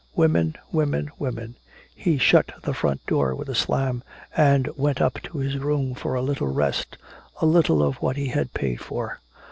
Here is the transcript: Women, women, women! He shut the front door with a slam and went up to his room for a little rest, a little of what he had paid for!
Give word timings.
Women, 0.15 0.55
women, 0.71 1.11
women! 1.19 1.57
He 1.93 2.17
shut 2.17 2.53
the 2.63 2.73
front 2.73 3.05
door 3.05 3.35
with 3.35 3.49
a 3.49 3.53
slam 3.53 4.01
and 4.35 4.67
went 4.75 4.99
up 4.99 5.21
to 5.21 5.37
his 5.37 5.59
room 5.59 5.93
for 5.93 6.15
a 6.15 6.23
little 6.23 6.47
rest, 6.47 6.97
a 7.39 7.45
little 7.45 7.83
of 7.83 7.97
what 7.97 8.17
he 8.17 8.29
had 8.29 8.51
paid 8.55 8.77
for! 8.81 9.19